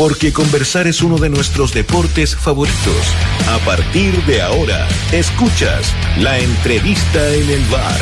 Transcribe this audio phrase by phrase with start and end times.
[0.00, 3.14] porque conversar es uno de nuestros deportes favoritos.
[3.50, 8.00] A partir de ahora, escuchas la entrevista en el bar.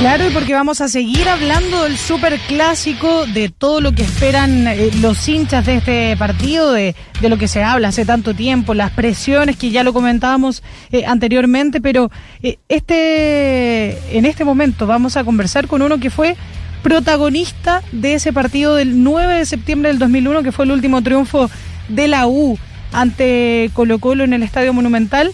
[0.00, 4.66] Claro, y porque vamos a seguir hablando del super clásico, de todo lo que esperan
[4.66, 8.74] eh, los hinchas de este partido, de, de, lo que se habla hace tanto tiempo,
[8.74, 12.10] las presiones que ya lo comentábamos eh, anteriormente, pero
[12.42, 16.36] eh, este, en este momento vamos a conversar con uno que fue
[16.82, 21.50] protagonista de ese partido del 9 de septiembre del 2001, que fue el último triunfo
[21.88, 22.58] de la U
[22.92, 25.32] ante Colo Colo en el Estadio Monumental,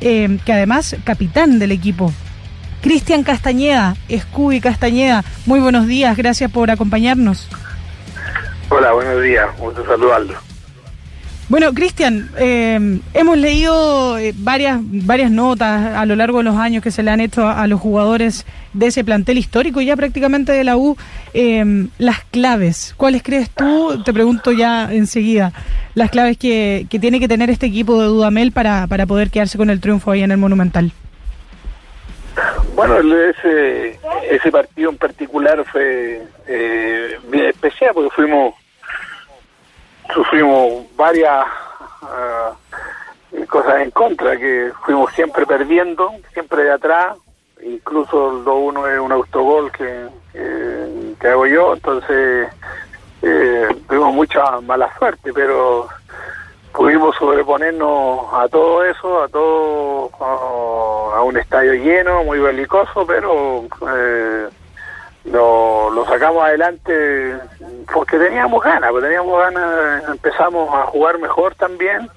[0.00, 2.12] que además capitán del equipo.
[2.80, 7.48] Cristian Castañeda, Scooby Castañeda, muy buenos días, gracias por acompañarnos.
[8.68, 10.51] Hola, buenos días, gusto saludarlo.
[11.52, 16.82] Bueno, Cristian, eh, hemos leído eh, varias, varias notas a lo largo de los años
[16.82, 20.64] que se le han hecho a, los jugadores de ese plantel histórico, ya prácticamente de
[20.64, 20.96] la U,
[21.34, 21.62] eh,
[21.98, 22.94] las claves.
[22.96, 24.02] ¿Cuáles crees tú?
[24.02, 25.52] Te pregunto ya enseguida,
[25.94, 29.58] las claves que, que tiene que tener este equipo de Dudamel para, para poder quedarse
[29.58, 30.90] con el triunfo ahí en el Monumental.
[32.74, 33.98] Bueno, ese,
[34.30, 38.54] ese partido en particular fue eh, bien especial porque fuimos,
[40.12, 41.46] sufrimos varias
[42.02, 47.16] uh, cosas en contra, que fuimos siempre perdiendo, siempre de atrás,
[47.62, 50.08] incluso el 2-1 es un autogol que,
[51.20, 52.48] que, hago yo, entonces
[53.22, 55.88] eh, tuvimos mucha mala suerte, pero
[56.72, 63.64] pudimos sobreponernos a todo eso, a todo, a, a un estadio lleno, muy belicoso, pero
[63.94, 64.48] eh,
[65.24, 67.36] lo, lo, sacamos adelante
[67.92, 72.08] porque teníamos ganas, porque teníamos ganas, empezamos a jugar mejor también,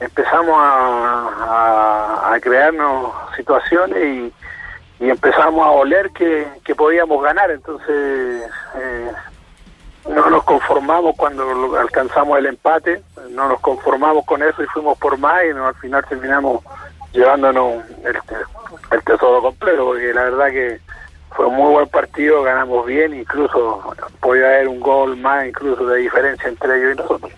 [0.00, 4.32] empezamos a, a, crearnos situaciones y,
[5.04, 8.50] y, empezamos a oler que, que podíamos ganar, entonces...
[8.76, 9.12] Eh,
[10.08, 15.16] no nos conformamos cuando alcanzamos el empate, no nos conformamos con eso y fuimos por
[15.18, 16.62] más y al final terminamos
[17.12, 18.18] llevándonos el,
[18.90, 20.80] el, tesoro completo, porque la verdad que
[21.34, 26.00] fue un muy buen partido, ganamos bien, incluso podía haber un gol más incluso de
[26.00, 27.32] diferencia entre ellos y nosotros.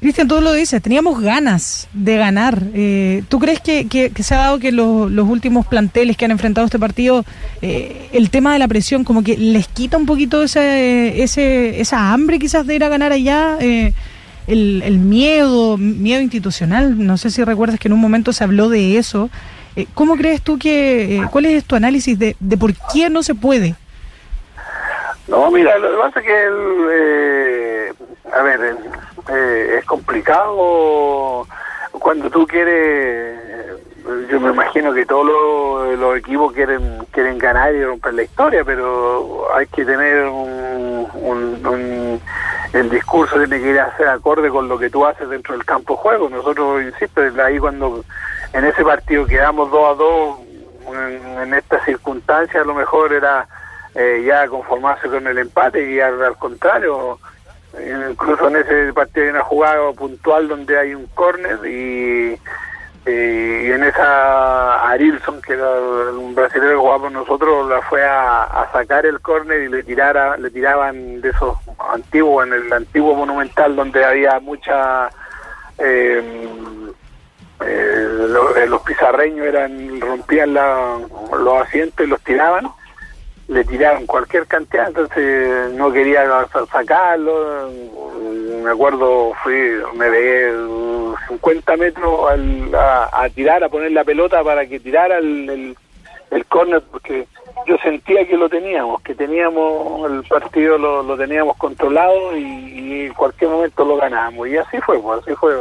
[0.00, 2.62] Cristian, tú lo dices, teníamos ganas de ganar.
[2.72, 6.78] Eh, ¿Tú crees que, se ha dado que los últimos planteles que han enfrentado este
[6.78, 7.24] partido,
[7.62, 12.12] eh, el tema de la presión, como que les quita un poquito ese, ese, esa
[12.12, 13.56] hambre quizás de ir a ganar allá?
[13.60, 13.92] Eh,
[14.46, 18.68] el, el, miedo, miedo institucional, no sé si recuerdas que en un momento se habló
[18.68, 19.30] de eso.
[19.78, 23.36] Eh, ¿Cómo crees tú que, cuál es tu análisis de, de por qué no se
[23.36, 23.76] puede?
[25.28, 27.94] No, mira, lo que pasa es que, el,
[28.32, 28.76] a ver,
[29.28, 31.46] eh, es complicado
[31.92, 33.38] cuando tú quieres
[34.28, 35.26] yo me imagino que todos
[35.96, 41.66] los, equipos quieren quieren ganar y romper la historia pero hay que tener un, un,
[41.66, 42.20] un,
[42.72, 45.64] el discurso tiene que ir a ser acorde con lo que tú haces dentro del
[45.64, 48.02] campo de juego nosotros insisto ahí cuando
[48.52, 50.38] en ese partido quedamos dos a dos
[50.88, 53.46] en, en esta circunstancia a lo mejor era
[53.94, 57.18] eh, ya conformarse con el empate y al, contrario
[58.10, 62.38] incluso en ese partido hay una jugada puntual donde hay un córner y,
[63.10, 65.70] en esa Arilson que era
[66.10, 69.82] un brasileño que jugaba con nosotros la fue a, a sacar el córner y le
[69.82, 71.56] tirara le tiraban de esos
[71.90, 75.08] antiguos en el antiguo monumental donde había mucha
[75.78, 76.22] eh,
[77.64, 82.68] eh, los, los pizarreños eran rompían los asientos y los tiraban
[83.48, 87.70] le tiraron cualquier cantidad, entonces no quería sacarlo.
[88.62, 89.54] Me acuerdo, fui,
[89.94, 90.52] me veía
[91.28, 95.76] 50 metros al, a, tirar, a poner la pelota para que tirara el, el,
[96.30, 97.26] el córner, porque
[97.66, 103.14] yo sentía que lo teníamos, que teníamos el partido lo, lo teníamos controlado y, en
[103.14, 104.48] cualquier momento lo ganábamos.
[104.48, 105.54] Y así fue, pues, así fue.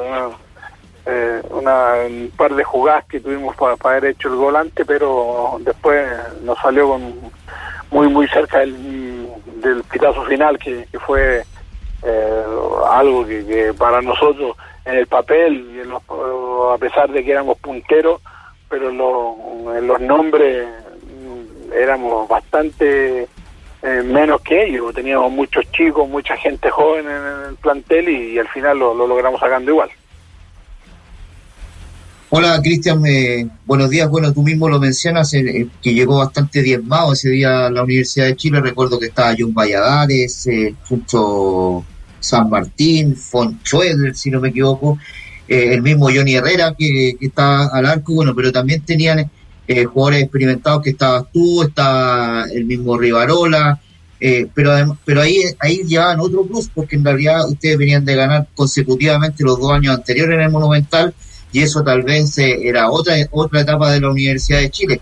[1.09, 5.57] Eh, una, un par de jugadas que tuvimos para, para haber hecho el volante, pero
[5.61, 6.05] después
[6.43, 7.13] nos salió con
[7.91, 9.25] muy muy cerca del,
[9.89, 11.43] pitazo final que, fue
[12.03, 12.43] eh,
[12.89, 16.03] algo que, que, para nosotros en el papel y en los,
[16.73, 18.21] a pesar de que éramos punteros
[18.67, 20.67] pero en los, en los nombres
[21.73, 23.29] éramos bastante
[23.81, 24.93] eh, menos que ellos.
[24.93, 29.71] Teníamos muchos chicos mucha gente joven en el plantel y, al final lo logramos sacando
[29.71, 29.89] igual
[32.29, 34.09] Hola Cristian, eh, buenos días.
[34.09, 38.25] Bueno, tú mismo lo mencionas, eh, que llegó bastante diezmado ese día a la Universidad
[38.25, 38.59] de Chile.
[38.59, 41.85] Recuerdo que estaba John Valladares, eh, Chucho
[42.19, 44.97] San Martín, Fonchuel, si no me equivoco,
[45.47, 49.31] eh, el mismo Johnny Herrera que, que está al arco, bueno, pero también tenían
[49.65, 53.79] eh, jugadores experimentados que estabas tú, estaba el mismo Rivarola,
[54.19, 54.71] Eh, pero
[55.05, 59.59] pero ahí, ahí llevaban otro plus, porque en realidad ustedes venían de ganar consecutivamente los
[59.59, 61.13] dos años anteriores en el Monumental,
[61.57, 65.01] y eso tal vez eh, era otra, otra etapa de la Universidad de Chile.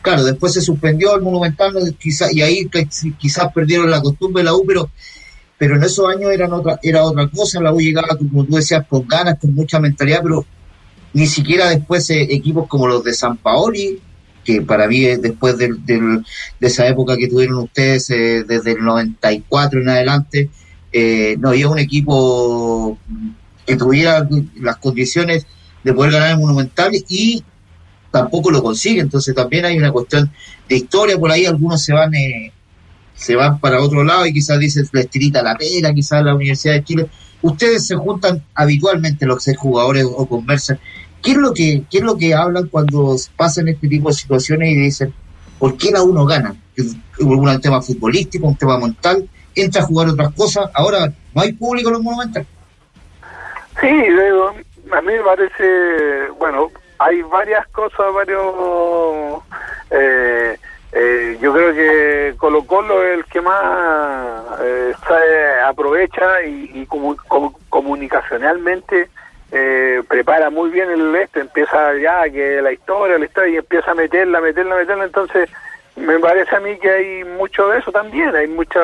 [0.00, 2.68] Claro, después se suspendió el Monumental quizá, y ahí
[3.18, 4.90] quizás perdieron la costumbre de la U, pero,
[5.56, 8.84] pero en esos años eran otra, era otra cosa, la U llegaba, como tú decías,
[8.88, 10.44] con ganas, con mucha mentalidad, pero
[11.12, 14.00] ni siquiera después eh, equipos como los de San Paoli,
[14.42, 15.72] que para mí después de,
[16.60, 20.50] esa época que tuvieron ustedes eh, desde el 94 en adelante,
[20.92, 22.98] eh, no había un equipo
[23.64, 24.28] que tuviera
[24.60, 25.46] las condiciones
[25.82, 27.42] de poder ganar el Monumental y
[28.10, 30.30] tampoco lo consigue, entonces también hay una cuestión
[30.68, 32.12] de historia por ahí, algunos se van
[33.14, 36.74] se van para otro lado y quizás dicen les tirita la pena, quizás la Universidad
[36.74, 37.06] de Chile.
[37.40, 40.78] Ustedes se juntan habitualmente los seis jugadores o conversan
[41.22, 44.70] ¿Qué es lo que, qué es lo que hablan cuando pasan este tipo de situaciones
[44.70, 45.14] y dicen,
[45.58, 46.54] ¿por qué la uno gana?
[47.20, 51.90] Un tema futbolístico, un tema mental, entra a jugar otras cosas, ahora no hay público
[51.90, 52.48] en los monumentales.
[53.80, 53.88] Sí,
[54.92, 59.42] a mí me parece, bueno, hay varias cosas, varios...
[59.90, 60.56] Eh,
[60.94, 64.92] eh, yo creo que Colo Colo es el que más eh,
[65.64, 66.86] aprovecha y,
[67.70, 69.08] comunicacionalmente
[69.50, 73.90] eh, prepara muy bien el este, empieza ya que la historia, la historia, y empieza
[73.90, 75.48] a meterla, meterla, meterla, entonces
[76.02, 78.80] me parece a mí que hay mucho de eso también, hay mucha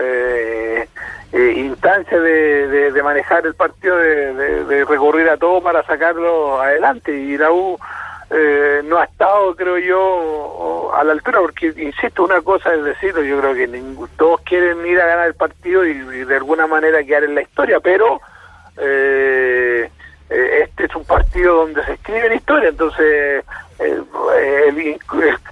[0.00, 0.88] eh,
[1.32, 7.12] eh, instancia de, de, manejar el partido, de, de, recurrir a todo para sacarlo adelante,
[7.12, 7.78] y la U
[8.30, 13.22] eh, no ha estado, creo yo, a la altura, porque, insisto, una cosa es decirlo,
[13.22, 13.82] yo creo que
[14.16, 17.42] todos quieren ir a ganar el partido y, y de alguna manera quedar en la
[17.42, 18.20] historia, pero
[18.76, 19.88] eh,
[20.30, 23.44] eh, este es un partido donde se escribe la historia, entonces
[23.78, 24.04] el,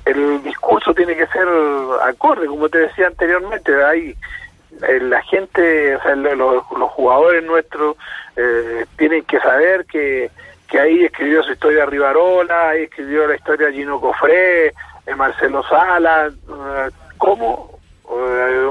[0.04, 1.46] el, discurso tiene que ser
[2.02, 4.16] acorde, como te decía anteriormente, hay
[4.88, 7.96] eh, la gente, o sea, los, los jugadores nuestros
[8.36, 10.30] eh, tienen que saber que,
[10.69, 14.72] que ahí escribió su historia Rivarola, ahí escribió la historia Gino Cofré,
[15.16, 16.30] Marcelo Sala,
[17.18, 17.81] cómo eh,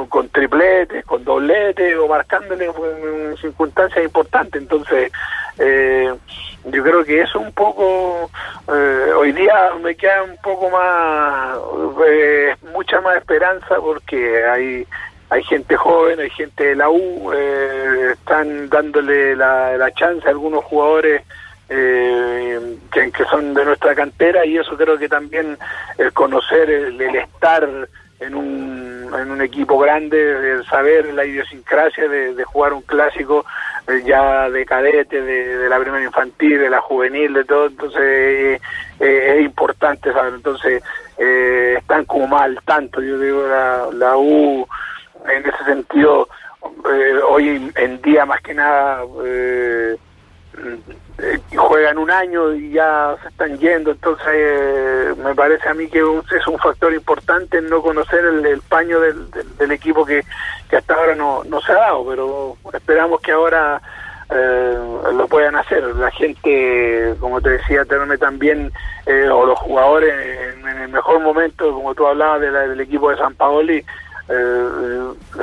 [0.10, 4.62] con tripletes, con dobletes o marcándole en circunstancias importantes.
[4.62, 5.12] Entonces,
[5.58, 6.14] eh,
[6.66, 8.30] yo creo que eso un poco,
[8.68, 11.58] eh, hoy día me queda un poco más,
[12.74, 14.88] mucha más esperanza porque hay
[15.30, 20.62] hay gente joven, hay gente de la U, están dándole la, la chance a algunos
[20.66, 21.24] jugadores
[21.70, 22.60] que,
[22.92, 25.58] que, son de nuestra cantera y eso creo que también
[25.98, 27.66] el conocer, el estar
[28.20, 33.46] en un, en un equipo grande, saber la idiosincrasia de, jugar un clásico
[33.88, 38.62] eh, ya de cadete, de, la primera infantil, de la juvenil, de todo, entonces eh,
[39.00, 40.84] eh, es importante saber, entonces
[41.18, 44.68] están como mal tanto, yo digo, la, la U
[45.30, 46.28] en ese sentido,
[47.30, 49.04] hoy en día más que nada
[51.56, 56.00] juegan un año y ya se están yendo, entonces eh, me parece a mí que
[56.00, 60.24] es un factor importante no conocer el, paño del, del, equipo que,
[60.76, 63.82] hasta ahora no, se ha dado, pero esperamos que ahora
[64.30, 64.78] eh,
[65.14, 65.84] lo puedan hacer.
[65.96, 68.72] La gente, como te decía, tenerme también,
[69.32, 70.14] o los jugadores
[70.56, 73.84] en, el mejor momento, como tú hablabas del equipo de San Paoli,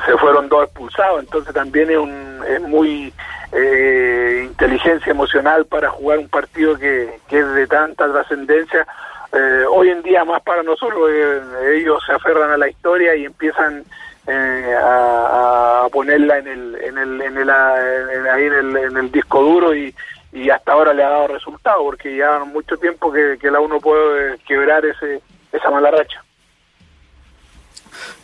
[0.07, 3.13] se fueron dos expulsados, entonces también es, un, es muy
[3.53, 8.87] eh, inteligencia emocional para jugar un partido que, es de tanta trascendencia.
[9.33, 11.41] Eh, hoy en día más para nosotros, eh,
[11.77, 13.85] ellos se aferran a la historia y empiezan
[14.27, 19.13] eh, a, a, ponerla en el, en el, en el, ahí en el, en el
[19.13, 19.95] disco duro y,
[20.33, 23.81] y hasta ahora le ha dado resultado porque ya mucho tiempo que, que la uno
[23.81, 25.21] puede quebrar ese,
[25.53, 26.23] esa mala racha.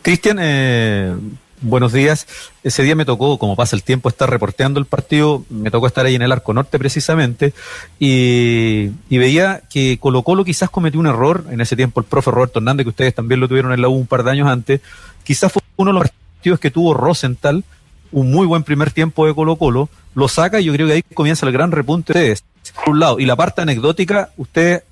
[0.05, 1.15] Cristian, eh,
[1.61, 2.27] buenos días.
[2.61, 6.05] Ese día me tocó, como pasa el tiempo, estar reporteando el partido, me tocó estar
[6.05, 7.55] ahí en el Arco Norte precisamente,
[7.97, 12.59] y, veía que Colo Colo quizás cometió un error, en ese tiempo el profe Roberto
[12.59, 14.79] Hernández, que ustedes también lo tuvieron en la U un par de años antes,
[15.23, 17.63] quizás fue uno de los partidos que tuvo Rosenthal,
[18.11, 21.01] un muy buen primer tiempo de Colo Colo, lo saca y yo creo que ahí
[21.15, 23.19] comienza el gran repunte de ustedes, por un lado.
[23.19, 24.83] Y la parte anecdótica, ustedes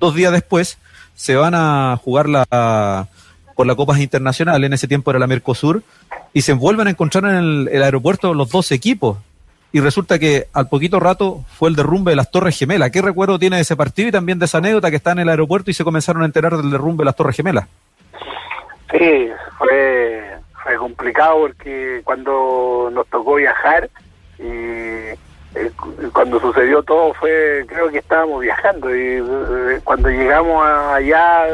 [0.00, 0.78] dos días después
[1.14, 3.08] se van a jugar la
[3.58, 5.82] por la Copa Internacional, en ese tiempo era la Mercosur,
[6.32, 9.18] y se vuelven a encontrar en el, aeropuerto los dos equipos.
[9.72, 12.92] Y resulta que al poquito rato fue el derrumbe de las Torres Gemelas.
[12.92, 15.28] ¿Qué recuerdo tiene de ese partido y también de esa anécdota que está en el
[15.28, 17.66] aeropuerto y se comenzaron a enterar del derrumbe de las Torres Gemelas?
[18.92, 23.90] Sí, fue, fue complicado porque cuando nos tocó viajar
[24.38, 25.16] y eh,
[26.12, 31.48] cuando sucedió todo fue, creo que estábamos viajando y eh, cuando llegamos allá,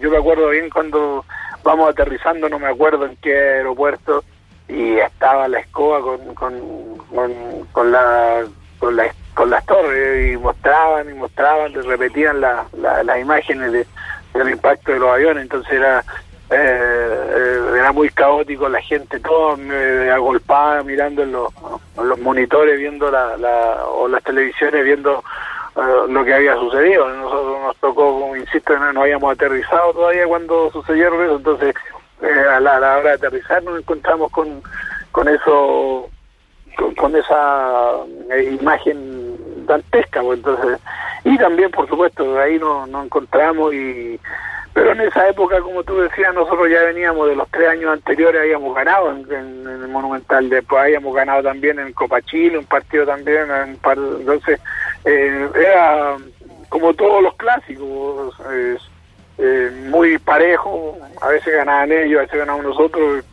[0.00, 1.24] yo me acuerdo bien cuando
[1.64, 4.22] vamos aterrizando, no me acuerdo en qué aeropuerto,
[4.68, 6.52] y estaba la escoba con, con,
[7.72, 8.44] con, la,
[8.78, 13.86] con, la, con las torres y mostraban y mostraban, y repetían las imágenes de,
[14.34, 16.04] del impacto de los aviones, entonces era
[16.50, 21.52] eh, eh, era muy caótico, la gente toda me agolpada mirando en los,
[21.96, 25.24] los monitores, viendo la, la, o las televisiones, viendo
[25.74, 27.08] eh, lo que había sucedido.
[27.08, 31.74] Nosotros nos tocó, insisto, no, no habíamos aterrizado todavía cuando sucedieron eso, entonces
[32.22, 34.62] eh, a, la, hora de aterrizar nos encontramos con,
[35.12, 36.08] con eso,
[36.96, 37.92] con, esa
[38.32, 40.78] eh, imagen dantesca, pues, entonces,
[41.24, 44.20] y también por supuesto ahí nos, nos encontramos y
[44.74, 48.42] pero en esa época, como tú decías, nosotros ya veníamos de los tres años anteriores,
[48.42, 53.48] habíamos ganado en, el Monumental, después habíamos ganado también en Copa Chile, un partido también,
[53.48, 53.78] en
[54.18, 54.60] entonces
[55.04, 56.16] eh, era
[56.74, 58.34] como todos los clásicos,
[59.38, 63.24] eh, muy parejo, a veces ganaban ellos, a veces ganábamos nosotros,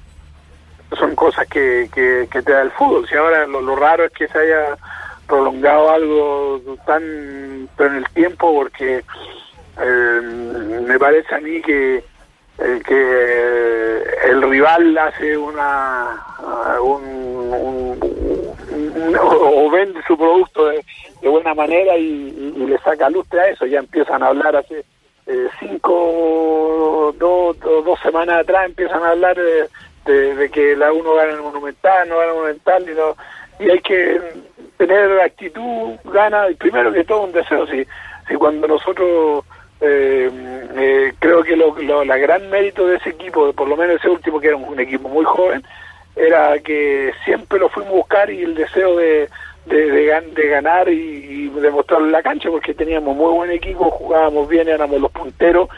[0.95, 4.37] son cosas que, que, te da el fútbol, si ahora lo, raro es que se
[4.37, 4.77] haya
[5.25, 9.03] prolongado algo tan en el tiempo porque
[9.81, 10.21] eh,
[10.85, 12.03] me parece a mí que
[12.59, 16.15] eh, que el rival hace una
[16.79, 17.97] un,
[19.19, 20.85] o vende su producto de,
[21.29, 23.65] buena manera y, le saca lustre a eso.
[23.65, 24.83] Ya empiezan a hablar hace
[25.27, 31.33] eh, cinco dos dos semanas atrás empiezan a hablar de, de, que la uno gana
[31.33, 33.15] el monumental no gana el monumental y no
[33.59, 34.19] y hay que
[34.77, 37.67] tener actitud gana primero que todo un deseo.
[37.67, 37.85] Si
[38.27, 39.45] si cuando nosotros
[39.81, 40.29] eh,
[40.75, 41.73] eh, creo que lo,
[42.05, 45.09] la gran mérito de ese equipo, por lo menos ese último que era un, equipo
[45.09, 45.63] muy joven,
[46.15, 49.27] era que siempre lo fuimos a buscar y el deseo de,
[49.65, 54.67] de, ganar y, y demostrarlo en la cancha, porque teníamos muy buen equipo, jugábamos bien,
[54.67, 55.69] éramos los punteros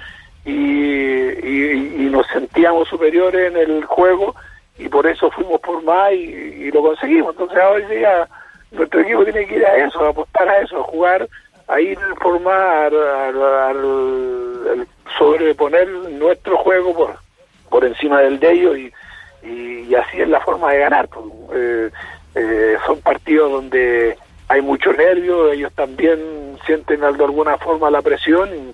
[0.46, 4.36] y, y, nos sentíamos superiores en el juego
[4.78, 7.32] y por eso fuimos por más y, lo conseguimos.
[7.32, 8.28] Entonces hoy día
[8.72, 11.30] nuestro equipo tiene que ir a eso, a apostar a eso, a jugar
[11.68, 14.88] a ir formar, al,
[15.18, 17.16] sobreponer nuestro juego por,
[17.70, 18.92] por encima del de ellos y,
[19.48, 21.08] y, así es la forma de ganar.
[21.08, 21.26] Pues.
[21.54, 21.90] Eh,
[22.36, 26.20] eh, son partidos donde hay mucho nervio, ellos también
[26.66, 28.74] sienten de alguna forma la presión y,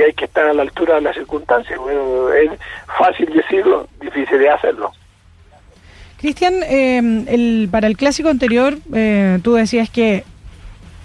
[0.00, 1.78] hay que estar a la altura de las circunstancias.
[1.78, 2.50] Bueno, es
[2.98, 4.92] fácil decirlo, difícil de hacerlo.
[6.18, 8.76] Cristian, eh, el, para el clásico anterior,
[9.42, 10.24] tú decías que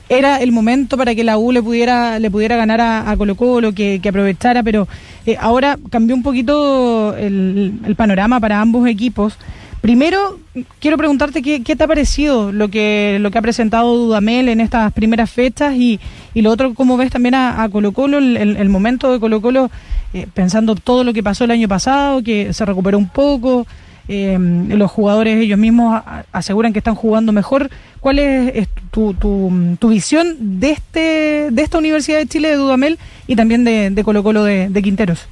[0.10, 3.74] era el momento para que la U le pudiera le pudiera ganar a, Colo Colo,
[3.74, 4.88] que, aprovechara, pero
[5.26, 9.38] eh, ahora cambió un poquito el, panorama para ambos equipos.
[9.84, 10.40] Primero,
[10.80, 14.94] quiero preguntarte qué, te ha parecido lo que lo que ha presentado Dudamel en estas
[14.94, 16.00] primeras fechas y,
[16.34, 19.70] y lo otro, cómo ves también a, Colo Colo, el, momento de Colo Colo,
[20.14, 23.68] eh, pensando todo lo que pasó el año pasado, que se recuperó un poco,
[24.08, 24.38] eh,
[24.70, 27.70] los jugadores ellos mismos aseguran que están jugando mejor.
[28.00, 33.36] ¿Cuál es, tu, tu, visión de este de esta Universidad de Chile de Dudamel y
[33.36, 35.28] también de, Colo Colo de, Quinteros?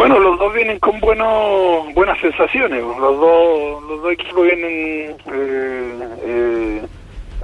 [0.00, 2.82] Bueno, los dos vienen con buenos buenas sensaciones.
[2.82, 6.82] Los dos los dos equipos vienen eh, eh,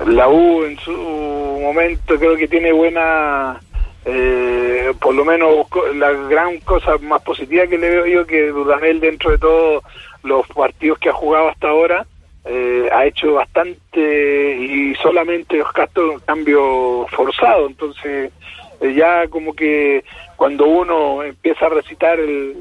[0.06, 3.60] la U en su momento creo que tiene buena
[4.06, 9.00] eh, por lo menos la gran cosa más positiva que le veo yo que Dudamel
[9.00, 9.84] dentro de todos
[10.22, 12.06] los partidos que ha jugado hasta ahora
[12.46, 15.72] eh, ha hecho bastante y solamente los
[16.12, 18.32] un cambio forzado entonces
[18.80, 20.04] ya como que
[20.36, 22.54] cuando uno empieza a recitar el,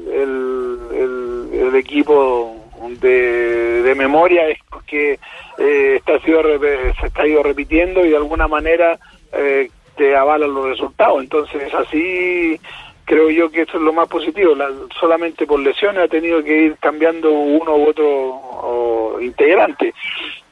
[0.92, 2.56] el, equipo
[3.00, 5.18] de, de, memoria es que
[5.58, 8.98] eh, está, se está ido repitiendo y de alguna manera
[9.32, 11.22] eh, te avalan los resultados.
[11.22, 12.58] Entonces, así
[13.04, 14.54] creo yo que eso es lo más positivo.
[14.98, 19.94] solamente por lesiones ha tenido que ir cambiando uno u otro integrante.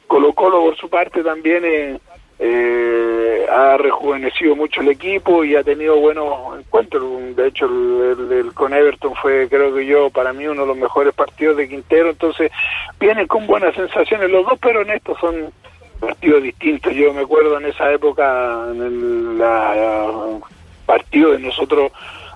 [0.07, 1.99] Colo Colo, por su parte, también eh,
[2.37, 7.35] eh, ha rejuvenecido mucho el equipo y ha tenido buenos encuentros.
[7.35, 11.13] De hecho, el, con Everton fue, creo que yo, para mí uno de los mejores
[11.13, 12.09] partidos de Quintero.
[12.09, 12.51] Entonces,
[12.99, 15.51] vienen con buenas sensaciones los dos, pero en estos son
[15.99, 16.93] partidos distintos.
[16.93, 20.39] Yo me acuerdo en esa época, en el la,
[20.85, 21.91] partido de nosotros,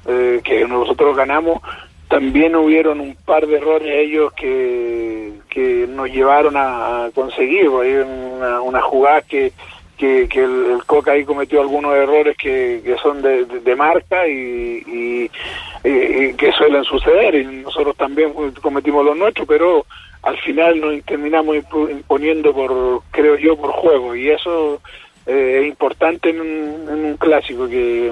[0.08, 1.62] eh, que nosotros ganamos,
[2.08, 7.70] también hubieron un par de errores ellos que, que nos llevaron a, conseguir.
[7.82, 9.52] Hay una, una jugada que,
[10.00, 16.34] que, el, Coca ahí cometió algunos errores que, que son de, de, marca y, y,
[16.34, 17.36] que suelen suceder.
[17.36, 19.86] Y nosotros también cometimos los nuestros, pero
[20.24, 24.82] al final nos terminamos imponiendo por, creo yo, por juego y eso
[25.26, 28.12] eh, es importante en un, clásico que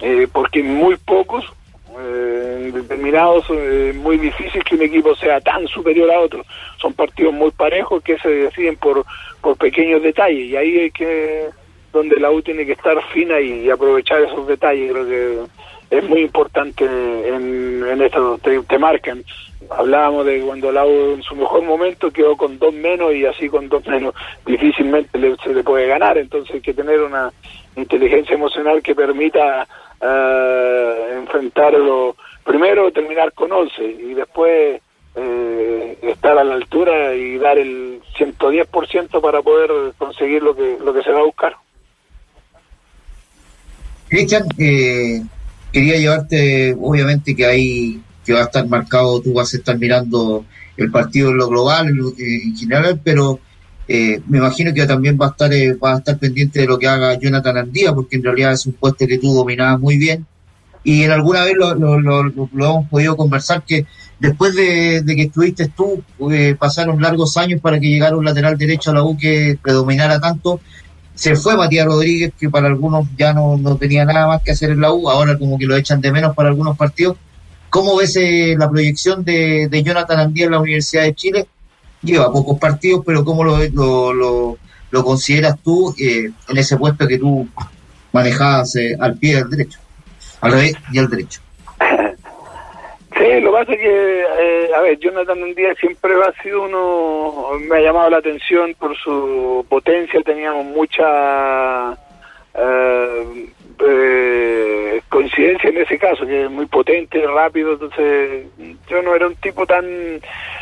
[0.00, 1.44] eh, porque muy pocos
[1.98, 6.44] Eh, en determinados es muy difícil que un equipo sea tan superior a otro.
[6.78, 9.04] Son partidos muy parejos que se deciden por,
[9.40, 11.48] por pequeños detalles y ahí es que
[11.92, 14.92] donde la U tiene que estar fina y, aprovechar esos detalles.
[14.92, 15.38] Creo que
[15.96, 19.24] es muy importante en, en esto, te, te marcan.
[19.70, 23.48] Hablábamos de cuando la U en su mejor momento quedó con dos menos y así
[23.48, 26.18] con dos menos difícilmente se le puede ganar.
[26.18, 27.32] Entonces hay que tener una
[27.74, 29.66] inteligencia emocional que permita
[30.00, 32.16] uh, enfrentarlo.
[32.44, 34.80] Primero terminar con 11 y después
[35.16, 40.92] eh, estar a la altura y dar el 110% para poder conseguir lo que, lo
[40.92, 41.56] que se va a buscar.
[44.08, 45.22] Cristian, eh,
[45.72, 50.44] quería llevarte, obviamente que hay que va a estar marcado, tú vas a estar mirando
[50.76, 53.40] el partido en lo global, en, en general, pero
[53.88, 56.78] eh, me imagino que también va a estar eh, va a estar pendiente de lo
[56.78, 60.26] que haga Jonathan Andía, porque en realidad es un puesto que tú dominabas muy bien.
[60.82, 63.86] Y en alguna vez lo, lo, lo, hemos podido conversar que
[64.20, 68.56] después de, de que estuviste tú, eh, pasaron largos años para que llegara un lateral
[68.56, 70.60] derecho a la U que predominara tanto.
[71.14, 74.70] Se fue Matías Rodríguez, que para algunos ya no, no tenía nada más que hacer
[74.70, 77.16] en la U, ahora como que lo echan de menos para algunos partidos.
[77.70, 81.48] ¿Cómo ves eh, la proyección de, de Jonathan Andía en la Universidad de Chile?
[82.06, 84.58] Lleva pocos partidos, pero ¿cómo lo, lo, lo,
[84.90, 87.46] lo consideras tú eh, en ese puesto que tú
[88.12, 89.78] manejabas eh, al pie del derecho,
[90.40, 91.40] al revés y al derecho?
[93.16, 97.58] Sí, lo que pasa es que, eh, a ver, Jonathan Díaz siempre ha sido uno,
[97.60, 101.92] me ha llamado la atención por su potencia, teníamos mucha
[102.54, 103.48] eh,
[103.78, 108.48] eh, coincidencia en ese caso, que es muy potente, rápido, entonces
[108.86, 110.20] yo no era un tipo tan...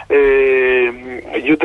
[0.08, 1.56] Eh, yo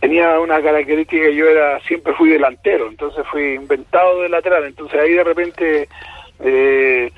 [0.00, 5.12] tenía una característica, yo era siempre fui delantero, entonces fui inventado de lateral, entonces ahí
[5.12, 5.88] de repente...
[6.40, 7.10] Eh,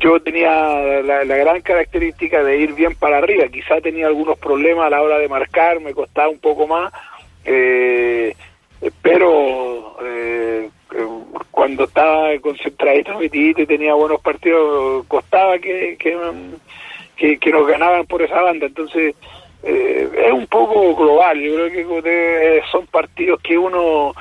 [0.00, 4.90] yo tenía la, gran característica de ir bien para arriba, quizá tenía algunos problemas a
[4.90, 6.90] la hora de marcar, me costaba un poco más,
[7.44, 8.34] eh,
[9.02, 10.70] pero eh,
[11.50, 18.22] cuando estaba concentradito metidito y tenía buenos partidos, costaba que, que, que, nos ganaban por
[18.22, 19.14] esa banda, entonces
[19.62, 24.14] eh, es un poco global, yo creo que son partidos que uno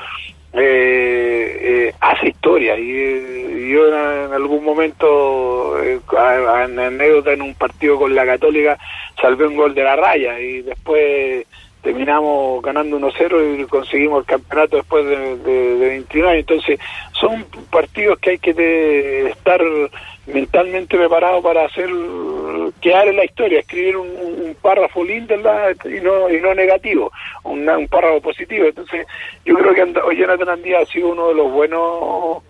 [0.54, 2.78] eh, eh, hace historia.
[2.78, 6.00] Y, yo en, algún momento eh,
[6.66, 8.78] en anécdota en un partido con la católica
[9.20, 10.40] salvé un gol de la raya.
[10.40, 11.46] Y después
[11.84, 16.80] terminamos ganando 1-0 y conseguimos el campeonato después de, de, de 29 entonces
[17.12, 19.62] son partidos que hay que estar
[20.26, 21.90] mentalmente preparado para hacer
[22.82, 27.12] quedar en la historia, escribir un, un párrafo lindo y no y no negativo,
[27.44, 28.66] un, párrafo positivo.
[28.66, 29.06] Entonces,
[29.46, 32.43] yo creo que Jonathan Andía ha sido uno de los buenos,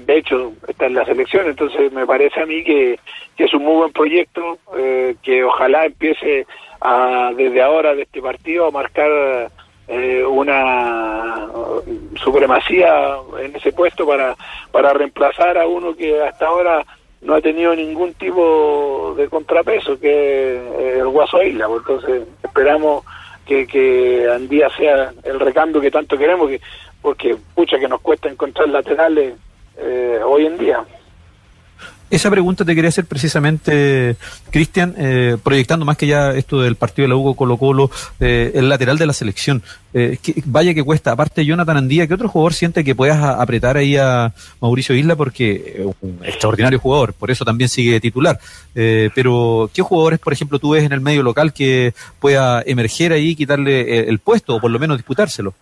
[0.00, 2.98] de hecho, está en la selección, entonces me parece a mí que,
[3.36, 6.46] es un muy buen proyecto, eh, que ojalá empiece
[6.80, 9.50] a, desde ahora, de este partido, a marcar
[9.88, 11.48] eh, una
[12.22, 14.36] supremacía en ese puesto para,
[14.70, 16.84] para reemplazar a uno que hasta ahora
[17.20, 21.66] no ha tenido ningún tipo de contrapeso, que es el Guaso Isla.
[21.66, 23.04] Entonces esperamos
[23.46, 26.60] que, que Andía sea el recambio que tanto queremos, que
[27.00, 29.34] porque pucha que nos cuesta encontrar laterales
[29.76, 30.84] eh, hoy en día.
[32.12, 34.16] Esa pregunta te quería hacer precisamente,
[34.50, 38.52] Cristian, eh, proyectando más que ya esto del partido de la Hugo Colo Colo, eh,
[38.54, 39.62] el lateral de la selección.
[39.94, 43.78] Eh, que, vaya que cuesta, aparte Jonathan Andía, ¿qué otro jugador siente que puedas apretar
[43.78, 45.16] ahí a Mauricio Isla?
[45.16, 48.38] Porque es un extraordinario jugador, por eso también sigue titular.
[48.74, 53.12] Eh, pero, ¿qué jugadores, por ejemplo, tú ves en el medio local que pueda emerger
[53.12, 55.54] ahí, quitarle el, el puesto o por lo menos disputárselo?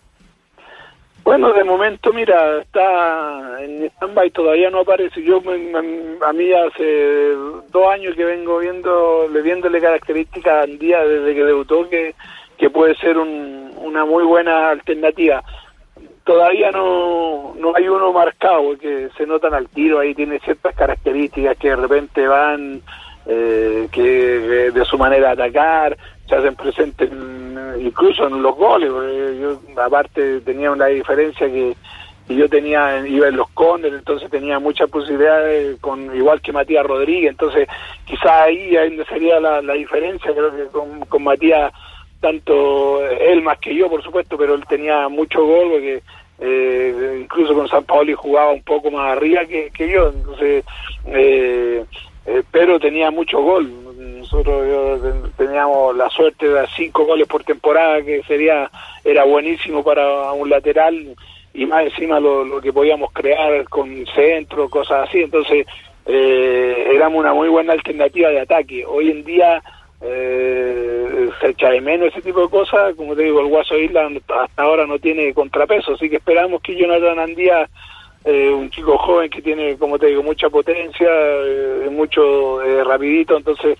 [1.23, 5.23] Bueno, de momento, mira, está en stand-by, todavía no aparece.
[5.23, 7.35] Yo, a mí hace
[7.69, 12.15] dos años que vengo viendo, le viéndole características a Andía desde que debutó, que,
[12.57, 15.43] que puede ser un, una muy buena alternativa.
[16.23, 21.57] Todavía no, no hay uno marcado, porque se notan al tiro, ahí tiene ciertas características
[21.57, 22.81] que de repente van,
[23.25, 24.01] eh, que
[24.71, 27.09] de su manera de atacar, se hacen presentes
[27.79, 28.89] incluso en los goles.
[29.39, 31.75] Yo aparte tenía una diferencia que,
[32.29, 37.31] yo tenía iba en los Condes, entonces tenía muchas posibilidades con igual que Matías Rodríguez,
[37.31, 37.67] entonces
[38.05, 41.73] quizá ahí, ahí sería la, la diferencia, creo que con, con Matías
[42.21, 46.03] tanto él más que yo, por supuesto, pero él tenía mucho gol porque
[46.39, 50.63] eh, incluso con San Paoli jugaba un poco más arriba que, que yo, entonces
[51.07, 51.83] eh,
[52.25, 53.71] eh, pero tenía mucho gol.
[54.19, 58.69] Nosotros yo, teníamos la suerte de cinco goles por temporada, que sería
[59.03, 61.15] era buenísimo para un lateral
[61.53, 65.21] y más encima lo, que podíamos crear con centro, cosas así.
[65.21, 65.65] Entonces,
[66.05, 68.85] eh, éramos una muy buena alternativa de ataque.
[68.85, 69.61] Hoy en día
[70.01, 72.95] eh, se echa de menos ese tipo de cosas.
[72.95, 74.09] Como te digo, el Guaso Isla
[74.43, 77.69] hasta ahora no tiene contrapeso, así que esperamos que Jonathan Andía,
[78.23, 83.37] eh, un chico joven que tiene, como te digo, mucha potencia, eh, mucho eh, rapidito,
[83.37, 83.77] entonces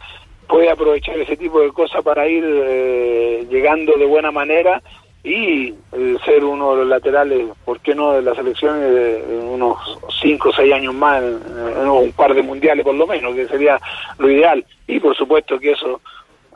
[0.47, 4.81] puede aprovechar ese tipo de cosas para ir eh, llegando de buena manera
[5.23, 9.77] y eh, ser uno de los laterales, ¿por qué no?, de la selección de unos
[10.19, 13.79] 5 o 6 años más, un par de mundiales por lo menos, que sería
[14.17, 14.65] lo ideal.
[14.87, 16.01] Y por supuesto que eso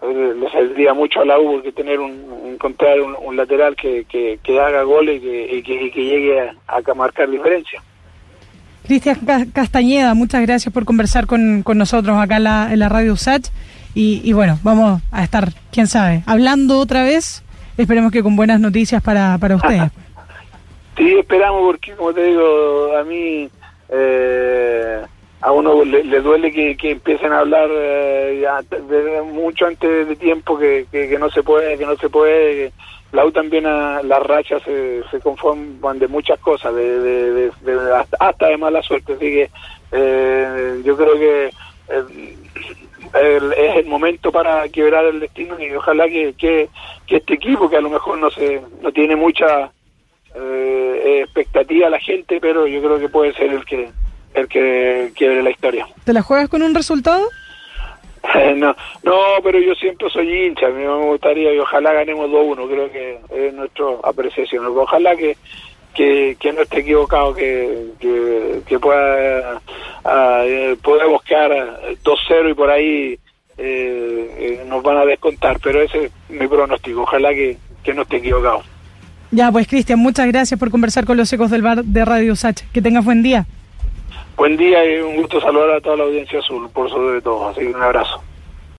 [0.01, 2.13] le saldría mucho a la U que tener un,
[2.45, 6.03] encontrar un, un lateral que, que, que, haga goles y que, y que, y que
[6.03, 7.81] llegue a, a, marcar diferencia.
[8.86, 9.17] Cristian
[9.51, 13.49] Castañeda, muchas gracias por conversar con, con nosotros acá en la, en la radio USACH.
[13.95, 17.45] Y, y, bueno, vamos a estar, quién sabe, hablando otra vez
[17.77, 19.84] esperemos que con buenas noticias para, para ustedes.
[20.97, 23.49] sí, esperamos porque, como te digo, a mí
[23.89, 25.01] eh,
[25.45, 28.43] a uno le, le duele que, empiecen a hablar eh,
[29.31, 32.71] mucho antes de tiempo que, que, no se puede, que no se puede.
[33.12, 37.51] La U también a las rachas se, se conforman de muchas cosas, de,
[37.93, 39.13] hasta, hasta, de mala suerte.
[39.13, 39.51] Así que
[39.91, 41.45] eh, yo creo que
[41.89, 42.36] eh,
[43.13, 46.69] el, es el momento para quebrar el destino y ojalá que, que,
[47.05, 49.71] que, este equipo que a lo mejor no se no tiene mucha
[50.34, 53.89] eh, expectativa la gente pero yo creo que puede ser el que
[54.35, 57.27] el que quiebre la historia ¿te la juegas con un resultado?
[58.55, 62.67] no, no, pero yo siempre soy hincha, a mí me gustaría y ojalá ganemos 2-1,
[62.67, 64.65] creo que es nuestra apreciación.
[64.65, 65.37] Ojalá que,
[65.93, 69.61] que, que no esté equivocado, que, que, que pueda
[70.03, 71.51] uh, podemos quedar
[72.03, 73.19] 2-0 y por ahí
[73.57, 78.03] eh, eh, nos van a descontar, pero ese es mi pronóstico, ojalá que, que no
[78.03, 78.63] esté equivocado.
[79.31, 82.61] Ya, pues Cristian, muchas gracias por conversar con los ecos del bar de Radio Sach.
[82.71, 83.45] Que tengas buen día.
[84.37, 87.47] Buen día y un gusto saludar a toda la audiencia azul, por sobre todo.
[87.47, 88.21] Así que un abrazo.